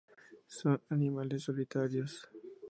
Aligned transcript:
Son 0.47 0.81
animales 0.89 1.43
solitarios. 1.45 2.27